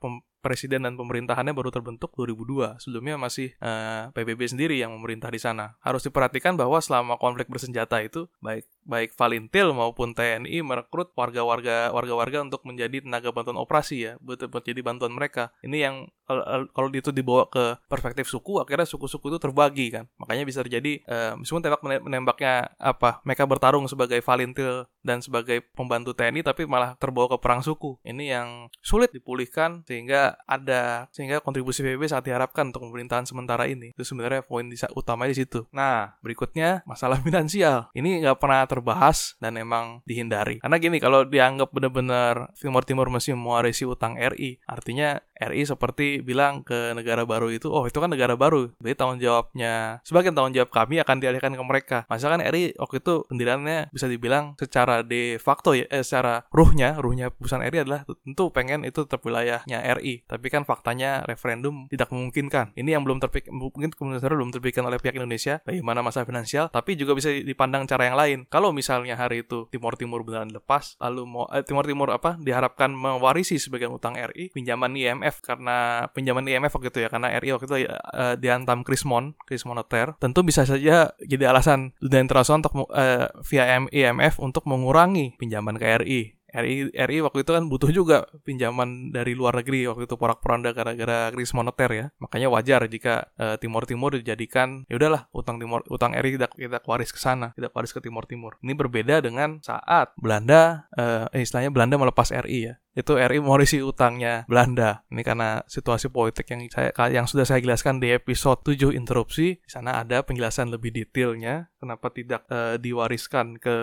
presiden 0.47 0.87
dan 0.87 0.95
pemerintahannya 0.95 1.51
baru 1.51 1.75
terbentuk 1.75 2.15
2002. 2.15 2.79
Sebelumnya 2.79 3.19
masih 3.19 3.59
uh, 3.59 3.67
eh, 3.67 4.03
PBB 4.15 4.47
sendiri 4.47 4.79
yang 4.79 4.95
memerintah 4.95 5.35
di 5.35 5.43
sana. 5.43 5.75
Harus 5.83 6.07
diperhatikan 6.07 6.55
bahwa 6.55 6.79
selama 6.79 7.19
konflik 7.19 7.51
bersenjata 7.51 7.99
itu 7.99 8.31
baik 8.39 8.63
baik 8.87 9.13
Valintil 9.19 9.75
maupun 9.75 10.15
TNI 10.15 10.63
merekrut 10.63 11.13
warga-warga 11.19 11.91
warga-warga 11.91 12.47
untuk 12.47 12.63
menjadi 12.63 13.03
tenaga 13.03 13.35
bantuan 13.35 13.59
operasi 13.59 13.97
ya, 14.07 14.13
buat 14.23 14.41
jadi 14.63 14.81
bantuan 14.81 15.13
mereka. 15.13 15.51
Ini 15.67 15.77
yang 15.77 15.95
kalau 16.75 16.91
itu 16.91 17.15
dibawa 17.15 17.47
ke 17.47 17.79
perspektif 17.87 18.27
suku, 18.27 18.59
akhirnya 18.59 18.87
suku-suku 18.87 19.31
itu 19.31 19.39
terbagi 19.39 19.95
kan. 19.95 20.05
Makanya 20.19 20.43
bisa 20.43 20.63
terjadi 20.67 21.03
uh, 21.07 21.39
meskipun 21.39 21.63
tembak 21.63 21.83
menembaknya 21.83 22.75
apa, 22.83 23.23
mereka 23.23 23.47
bertarung 23.47 23.87
sebagai 23.87 24.19
Valintil 24.23 24.91
dan 25.07 25.23
sebagai 25.23 25.63
pembantu 25.75 26.19
TNI 26.19 26.43
tapi 26.43 26.67
malah 26.67 26.99
terbawa 26.99 27.31
ke 27.31 27.39
perang 27.39 27.63
suku. 27.63 27.99
Ini 28.03 28.25
yang 28.27 28.49
sulit 28.83 29.15
dipulihkan 29.15 29.87
sehingga 29.87 30.35
ada 30.51 31.07
sehingga 31.15 31.39
kontribusi 31.39 31.87
PBB 31.87 32.11
saat 32.11 32.27
diharapkan 32.27 32.75
untuk 32.75 32.91
pemerintahan 32.91 33.23
sementara 33.23 33.71
ini 33.71 33.95
itu 33.95 34.03
sebenarnya 34.03 34.43
poin 34.43 34.67
utama 34.99 35.31
di 35.31 35.35
situ. 35.39 35.63
Nah 35.71 36.19
berikutnya 36.27 36.83
masalah 36.85 37.23
finansial 37.27 37.89
ini 37.95 38.27
nggak 38.27 38.43
pernah 38.43 38.67
terbahas 38.77 39.41
dan 39.41 39.57
emang 39.57 40.05
dihindari 40.05 40.61
karena 40.61 40.77
gini 40.77 41.01
kalau 41.01 41.25
dianggap 41.25 41.73
benar-benar 41.73 42.53
Timur 42.61 42.85
Timur 42.85 43.09
masih 43.09 43.33
mewarisi 43.33 43.89
utang 43.89 44.21
RI 44.21 44.61
artinya 44.69 45.25
RI 45.37 45.69
seperti 45.69 46.25
bilang 46.25 46.65
ke 46.65 46.97
negara 46.97 47.29
baru 47.29 47.53
itu, 47.53 47.69
oh 47.69 47.85
itu 47.85 48.01
kan 48.01 48.09
negara 48.09 48.35
baru, 48.35 48.73
jadi 48.81 48.97
tanggung 48.97 49.21
jawabnya, 49.21 50.01
sebagian 50.03 50.33
tanggung 50.33 50.57
jawab 50.57 50.73
kami 50.73 50.97
akan 51.05 51.17
dialihkan 51.21 51.53
ke 51.53 51.63
mereka. 51.63 51.99
Misalkan 52.09 52.41
RI 52.41 52.73
waktu 52.81 53.05
itu 53.05 53.15
pendiriannya 53.29 53.93
bisa 53.93 54.09
dibilang 54.09 54.57
secara 54.57 55.05
de 55.05 55.37
facto 55.37 55.77
ya, 55.77 55.85
eh, 55.93 56.01
secara 56.01 56.49
ruhnya, 56.49 56.97
ruhnya 56.97 57.29
perusahaan 57.29 57.65
RI 57.69 57.85
adalah 57.85 58.09
tentu 58.25 58.49
pengen 58.49 58.89
itu 58.89 59.05
tetap 59.05 59.21
wilayahnya 59.23 59.85
RI, 60.01 60.25
tapi 60.25 60.47
kan 60.49 60.65
faktanya 60.65 61.23
referendum 61.29 61.87
tidak 61.93 62.09
memungkinkan. 62.09 62.73
Ini 62.73 62.97
yang 62.97 63.05
belum 63.05 63.21
terpikir, 63.21 63.53
mungkin 63.53 63.93
kemudian 63.93 64.23
belum 64.25 64.51
terpikirkan 64.57 64.89
oleh 64.89 64.99
pihak 65.01 65.21
Indonesia, 65.21 65.61
bagaimana 65.69 66.01
masalah 66.01 66.25
finansial, 66.25 66.73
tapi 66.73 66.97
juga 66.97 67.13
bisa 67.13 67.29
dipandang 67.29 67.85
cara 67.85 68.09
yang 68.09 68.17
lain. 68.17 68.39
Kalau 68.49 68.66
misalnya 68.75 69.15
hari 69.15 69.47
itu 69.47 69.71
Timur 69.71 69.95
Timur 69.95 70.27
beneran 70.27 70.51
lepas, 70.51 70.99
lalu 70.99 71.23
mau 71.31 71.47
eh, 71.55 71.63
Timur 71.63 71.87
Timur 71.87 72.11
apa 72.11 72.35
diharapkan 72.43 72.91
mewarisi 72.91 73.63
sebagian 73.63 73.95
utang 73.95 74.19
RI, 74.19 74.51
pinjaman 74.51 74.99
IMF 74.99 75.45
karena 75.47 76.09
pinjaman 76.11 76.43
IMF 76.51 76.75
waktu 76.75 76.91
itu 76.91 77.01
ya 77.07 77.09
karena 77.09 77.31
RI 77.39 77.55
waktu 77.55 77.67
itu 77.71 77.77
uh, 77.87 78.35
diantam 78.35 78.83
Krismon 78.83 79.39
Krismon 79.47 79.77
Moneter 79.77 80.17
tentu 80.17 80.41
bisa 80.41 80.65
saja 80.65 81.13
jadi 81.21 81.45
alasan 81.53 81.93
dunia 82.01 82.25
internasional 82.25 82.65
untuk 82.65 82.89
uh, 82.89 83.29
via 83.45 83.85
IMF 83.93 84.41
untuk 84.41 84.65
mengurangi 84.65 85.37
pinjaman 85.37 85.77
ke 85.77 85.87
RI 86.01 86.21
RI 86.57 86.89
RI 86.93 87.19
waktu 87.21 87.45
itu 87.45 87.53
kan 87.53 87.65
butuh 87.69 87.91
juga 87.93 88.25
pinjaman 88.49 89.13
dari 89.13 89.37
luar 89.37 89.61
negeri 89.61 89.85
waktu 89.93 90.09
itu 90.09 90.17
porak-poranda 90.17 90.73
gara-gara 90.73 91.29
krisis 91.31 91.53
moneter 91.53 91.91
ya. 91.93 92.07
Makanya 92.17 92.49
wajar 92.49 92.89
jika 92.89 93.29
uh, 93.37 93.61
Timur 93.61 93.85
Timur 93.85 94.17
dijadikan 94.17 94.89
ya 94.89 94.97
udahlah 94.97 95.29
utang 95.37 95.61
Timur 95.61 95.85
utang 95.93 96.17
RI 96.17 96.41
kita 96.41 96.49
kita 96.49 96.79
waris 96.89 97.13
ke 97.13 97.21
sana, 97.21 97.53
kita 97.53 97.69
waris 97.77 97.93
ke 97.93 98.01
Timur 98.01 98.25
Timur. 98.25 98.57
Ini 98.65 98.73
berbeda 98.73 99.21
dengan 99.21 99.61
saat 99.61 100.17
Belanda 100.17 100.89
uh, 100.97 101.29
istilahnya 101.37 101.69
Belanda 101.69 102.01
melepas 102.01 102.33
RI 102.33 102.73
ya 102.73 102.75
itu 102.97 103.13
RI 103.13 103.45
mewarisi 103.45 103.85
utangnya 103.85 104.49
Belanda. 104.49 105.05
Ini 105.13 105.21
karena 105.21 105.61
situasi 105.69 106.09
politik 106.09 106.49
yang 106.49 106.65
saya 106.73 106.91
yang 107.13 107.29
sudah 107.29 107.45
saya 107.45 107.61
jelaskan 107.61 108.01
di 108.01 108.09
episode 108.09 108.65
7 108.65 108.97
interupsi. 108.97 109.61
Di 109.61 109.71
sana 109.71 110.01
ada 110.01 110.25
penjelasan 110.25 110.73
lebih 110.73 110.97
detailnya 110.97 111.69
kenapa 111.77 112.09
tidak 112.09 112.49
uh, 112.49 112.81
diwariskan 112.81 113.61
ke 113.61 113.77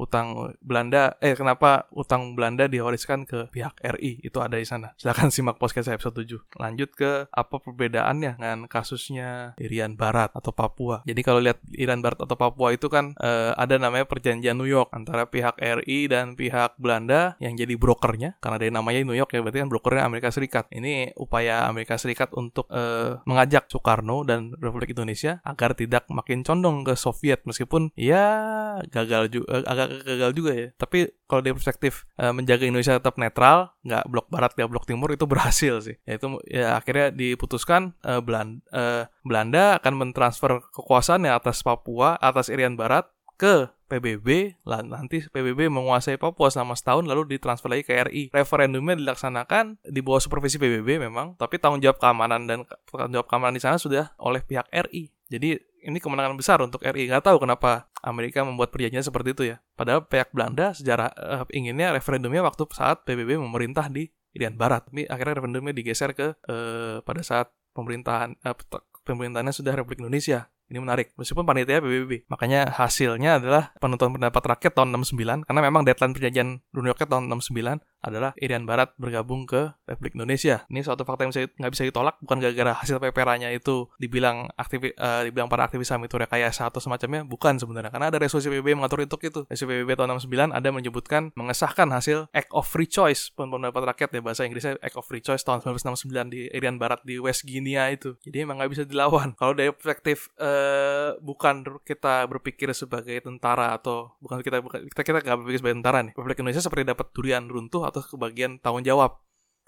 utang 0.00 0.56
Belanda 0.64 1.20
eh 1.20 1.36
kenapa 1.36 1.86
utang 1.92 2.32
Belanda 2.32 2.64
diwariskan 2.64 3.28
ke 3.28 3.52
pihak 3.52 3.76
RI. 4.00 4.24
Itu 4.24 4.40
ada 4.40 4.56
di 4.56 4.64
sana. 4.64 4.96
Silahkan 4.96 5.28
simak 5.28 5.60
podcast 5.60 5.92
saya 5.92 6.00
episode 6.00 6.24
7. 6.24 6.56
Lanjut 6.56 6.90
ke 6.96 7.28
apa 7.28 7.56
perbedaannya 7.60 8.40
dengan 8.40 8.64
kasusnya 8.64 9.52
Irian 9.60 10.00
Barat 10.00 10.32
atau 10.32 10.56
Papua. 10.56 11.04
Jadi 11.04 11.20
kalau 11.20 11.44
lihat 11.44 11.60
Irian 11.76 12.00
Barat 12.00 12.24
atau 12.24 12.34
Papua 12.34 12.72
itu 12.72 12.88
kan 12.88 13.12
uh, 13.20 13.52
ada 13.60 13.76
namanya 13.76 14.08
perjanjian 14.08 14.56
New 14.56 14.66
York 14.66 14.88
antara 14.96 15.28
pihak 15.28 15.60
RI 15.60 16.08
dan 16.08 16.32
pihak 16.32 16.80
Belanda 16.80 17.36
yang 17.44 17.60
jadi 17.60 17.76
brokernya 17.76 18.40
karena 18.54 18.70
dari 18.70 18.70
namanya 18.70 19.02
New 19.02 19.18
York 19.18 19.34
ya 19.34 19.42
berarti 19.42 19.58
kan 19.66 19.68
brokernya 19.68 20.02
Amerika 20.06 20.30
Serikat. 20.30 20.70
Ini 20.70 21.10
upaya 21.18 21.66
Amerika 21.66 21.98
Serikat 21.98 22.30
untuk 22.38 22.70
uh, 22.70 23.18
mengajak 23.26 23.66
Soekarno 23.66 24.22
dan 24.22 24.54
Republik 24.62 24.94
Indonesia 24.94 25.42
agar 25.42 25.74
tidak 25.74 26.06
makin 26.06 26.46
condong 26.46 26.86
ke 26.86 26.94
Soviet 26.94 27.42
meskipun 27.42 27.90
ya 27.98 28.78
gagal 28.94 29.34
juga 29.34 29.46
uh, 29.50 29.64
agak 29.66 30.06
gagal 30.06 30.30
juga 30.38 30.52
ya. 30.54 30.68
Tapi 30.78 31.10
kalau 31.26 31.42
dari 31.42 31.54
perspektif 31.58 32.06
uh, 32.14 32.30
menjaga 32.30 32.62
Indonesia 32.62 32.94
tetap 32.94 33.18
netral, 33.18 33.74
nggak 33.82 34.04
blok 34.06 34.26
barat 34.30 34.54
nggak 34.54 34.70
blok 34.70 34.86
timur 34.86 35.10
itu 35.10 35.26
berhasil 35.32 35.74
sih. 35.82 35.98
Yaitu 36.06 36.38
ya 36.46 36.78
akhirnya 36.78 37.10
diputuskan 37.10 37.98
Belanda, 38.22 38.62
uh, 38.70 39.02
Belanda 39.26 39.82
akan 39.82 39.94
mentransfer 39.98 40.62
kekuasaan 40.70 41.26
ya 41.26 41.34
atas 41.34 41.66
Papua, 41.66 42.14
atas 42.22 42.46
Irian 42.54 42.78
Barat 42.78 43.10
ke 43.34 43.73
PBB, 43.84 44.58
nanti 44.64 45.24
PBB 45.28 45.68
menguasai 45.68 46.16
Papua 46.16 46.48
selama 46.48 46.72
setahun 46.74 47.04
lalu 47.04 47.36
ditransfer 47.36 47.68
lagi 47.68 47.84
ke 47.84 47.92
RI. 48.10 48.22
Referendumnya 48.32 48.96
dilaksanakan 48.96 49.84
di 49.84 50.00
bawah 50.00 50.20
supervisi 50.20 50.56
PBB 50.56 50.98
memang, 50.98 51.36
tapi 51.36 51.60
tanggung 51.60 51.84
jawab 51.84 52.00
keamanan 52.00 52.48
dan 52.48 52.64
tanggung 52.88 53.12
jawab 53.20 53.28
keamanan 53.28 53.54
di 53.54 53.62
sana 53.62 53.76
sudah 53.76 54.16
oleh 54.18 54.40
pihak 54.40 54.66
RI. 54.72 55.12
Jadi 55.28 55.56
ini 55.84 55.98
kemenangan 56.00 56.36
besar 56.36 56.58
untuk 56.64 56.80
RI. 56.80 57.12
Nggak 57.12 57.28
tahu 57.28 57.44
kenapa 57.44 57.92
Amerika 58.00 58.40
membuat 58.44 58.72
perjanjian 58.72 59.04
seperti 59.04 59.36
itu 59.36 59.42
ya. 59.52 59.56
Padahal 59.76 60.08
pihak 60.08 60.32
Belanda 60.32 60.72
sejarah 60.72 61.12
uh, 61.14 61.44
inginnya 61.52 61.92
referendumnya 61.92 62.40
waktu 62.44 62.64
saat 62.72 63.04
PBB 63.04 63.36
memerintah 63.36 63.92
di 63.92 64.08
Irian 64.32 64.56
Barat. 64.56 64.88
Tapi 64.88 65.04
akhirnya 65.06 65.40
referendumnya 65.40 65.72
digeser 65.76 66.16
ke 66.16 66.34
uh, 66.48 67.04
pada 67.04 67.20
saat 67.20 67.52
pemerintahan 67.76 68.36
uh, 68.42 68.56
pemerintahannya 69.04 69.52
sudah 69.52 69.76
Republik 69.76 70.00
Indonesia. 70.00 70.48
Ini 70.64 70.80
menarik, 70.80 71.12
meskipun 71.20 71.44
panitia 71.44 71.84
PBB. 71.84 72.24
Makanya 72.32 72.72
hasilnya 72.72 73.36
adalah 73.36 73.76
penonton 73.78 74.16
pendapat 74.16 74.42
rakyat 74.56 74.72
tahun 74.72 74.96
69, 74.96 75.44
karena 75.44 75.60
memang 75.60 75.84
deadline 75.84 76.16
perjanjian 76.16 76.48
New 76.72 76.88
York 76.88 77.04
tahun 77.04 77.28
69, 77.28 77.84
adalah 78.04 78.36
Irian 78.36 78.68
Barat 78.68 78.92
bergabung 79.00 79.48
ke 79.48 79.72
Republik 79.88 80.14
Indonesia. 80.14 80.68
Ini 80.68 80.84
suatu 80.84 81.02
fakta 81.08 81.24
yang 81.24 81.32
nggak 81.32 81.72
bisa 81.72 81.84
ditolak, 81.88 82.20
bukan 82.20 82.38
gara-gara 82.44 82.72
hasil 82.76 83.00
peperannya 83.00 83.50
itu 83.56 83.88
dibilang 83.96 84.52
aktivi, 84.60 84.92
uh, 85.00 85.24
dibilang 85.24 85.48
para 85.48 85.64
aktivis 85.64 85.88
HAM 85.88 86.04
itu 86.04 86.20
rekayasa 86.20 86.68
atau 86.68 86.78
semacamnya, 86.78 87.24
bukan 87.24 87.56
sebenarnya. 87.56 87.88
Karena 87.88 88.12
ada 88.12 88.18
resolusi 88.20 88.52
PBB 88.52 88.76
mengatur 88.76 89.00
itu 89.02 89.16
itu. 89.24 89.40
Resolusi 89.48 89.80
PBB 89.80 89.96
tahun 89.96 90.20
69 90.20 90.52
ada 90.52 90.68
menyebutkan 90.68 91.22
mengesahkan 91.34 91.88
hasil 91.90 92.28
Act 92.36 92.50
of 92.52 92.68
Free 92.68 92.88
Choice, 92.88 93.32
pendapat 93.32 93.82
rakyat 93.94 94.10
ya 94.12 94.20
bahasa 94.20 94.44
Inggrisnya 94.44 94.76
Act 94.84 94.96
of 95.00 95.08
Free 95.08 95.24
Choice 95.24 95.42
tahun 95.46 95.64
1969 95.64 96.34
di 96.34 96.40
Irian 96.52 96.76
Barat 96.76 97.00
di 97.06 97.16
West 97.16 97.48
Guinea 97.48 97.88
itu. 97.88 98.16
Jadi 98.20 98.44
emang 98.44 98.60
nggak 98.60 98.70
bisa 98.70 98.82
dilawan. 98.84 99.32
Kalau 99.40 99.56
dari 99.56 99.72
perspektif 99.72 100.28
uh, 100.36 101.16
bukan 101.22 101.64
kita 101.86 102.28
berpikir 102.28 102.68
sebagai 102.76 103.16
tentara 103.22 103.72
atau 103.76 104.12
bukan 104.20 104.42
kita 104.44 104.60
kita 104.92 105.02
kita 105.02 105.18
nggak 105.24 105.38
berpikir 105.44 105.58
sebagai 105.62 105.76
tentara 105.80 105.98
nih. 106.04 106.12
Republik 106.12 106.38
Indonesia 106.42 106.62
seperti 106.64 106.82
dapat 106.84 107.06
durian 107.14 107.44
runtuh 107.46 107.86
atau 107.94 108.02
kebagian 108.02 108.58
tanggung 108.58 108.82
jawab 108.82 109.22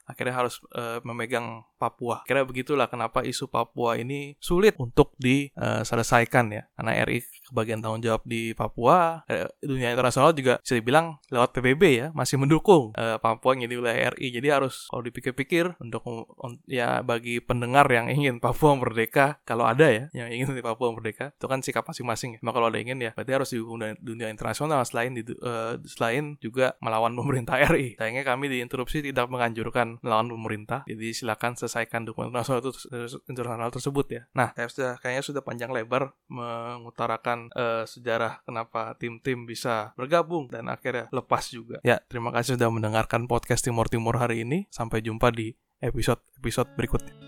akhirnya 0.06 0.34
harus 0.38 0.62
uh, 0.72 1.02
memegang 1.02 1.66
Papua. 1.76 2.22
Kira 2.24 2.46
begitulah 2.46 2.86
kenapa 2.86 3.26
isu 3.26 3.50
Papua 3.50 3.98
ini 3.98 4.38
sulit 4.38 4.78
untuk 4.78 5.12
diselesaikan 5.18 6.46
ya. 6.54 6.62
Karena 6.78 7.02
RI 7.02 7.20
kebagian 7.50 7.80
tanggung 7.80 8.02
jawab 8.02 8.22
di 8.26 8.52
Papua, 8.52 9.22
eh, 9.30 9.46
dunia 9.62 9.92
internasional 9.92 10.34
juga 10.34 10.58
bisa 10.60 10.74
dibilang 10.74 11.18
lewat 11.30 11.50
PBB 11.54 11.82
ya 11.96 12.06
masih 12.12 12.40
mendukung 12.40 12.92
uh, 12.96 13.16
Papua 13.20 13.54
yang 13.54 13.68
jadi 13.68 13.74
wilayah 13.78 14.00
RI. 14.16 14.28
Jadi 14.40 14.48
harus 14.48 14.88
kalau 14.90 15.02
dipikir-pikir 15.04 15.78
untuk 15.78 16.02
ya 16.66 17.00
bagi 17.04 17.38
pendengar 17.44 17.86
yang 17.90 18.08
ingin 18.10 18.38
Papua 18.42 18.74
merdeka, 18.78 19.40
kalau 19.44 19.68
ada 19.68 19.86
ya 19.88 20.04
yang 20.16 20.28
ingin 20.32 20.56
di 20.56 20.64
Papua 20.64 20.92
merdeka, 20.92 21.36
itu 21.36 21.46
kan 21.46 21.60
sikap 21.60 21.84
masing-masing. 21.86 22.38
Ya. 22.38 22.40
Maka 22.42 22.54
kalau 22.56 22.68
ada 22.72 22.80
ingin 22.80 22.98
ya 22.98 23.12
berarti 23.12 23.32
harus 23.36 23.48
didukung 23.52 23.78
dunia 24.00 24.32
internasional 24.32 24.80
selain 24.88 25.12
di, 25.12 25.22
uh, 25.44 25.76
selain 25.84 26.40
juga 26.40 26.74
melawan 26.80 27.12
pemerintah 27.12 27.60
RI. 27.68 28.00
Sayangnya 28.00 28.24
kami 28.24 28.48
diinterupsi 28.48 29.04
tidak 29.04 29.28
menganjurkan 29.28 30.00
melawan 30.00 30.32
pemerintah. 30.32 30.88
Jadi 30.88 31.12
silakan 31.12 31.54
selesaikan 31.58 32.08
dokumen 32.08 32.32
internasional, 32.32 32.64
itu, 32.64 32.72
internasional 33.28 33.68
tersebut 33.68 34.06
ya. 34.08 34.22
Nah, 34.32 34.56
saya 34.56 34.68
sudah 34.72 34.92
kayaknya 34.98 35.22
sudah 35.22 35.42
panjang 35.44 35.70
lebar 35.70 36.16
mengutarakan 36.32 37.35
uh, 37.52 37.84
sejarah 37.84 38.42
kenapa 38.42 38.94
tim-tim 38.96 39.44
bisa 39.44 39.92
bergabung 39.94 40.48
dan 40.48 40.68
akhirnya 40.70 41.10
lepas 41.10 41.50
juga. 41.50 41.78
Ya, 41.82 42.00
terima 42.06 42.32
kasih 42.32 42.56
sudah 42.56 42.70
mendengarkan 42.72 43.28
podcast 43.28 43.64
Timur 43.64 43.86
Timur 43.90 44.16
hari 44.16 44.42
ini. 44.46 44.68
Sampai 44.72 45.04
jumpa 45.04 45.32
di 45.32 45.54
episode 45.82 46.22
episode 46.40 46.72
berikutnya. 46.74 47.25